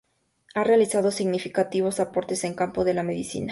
[0.55, 3.49] Ha realizado significativos aportes en el campo de la medicina.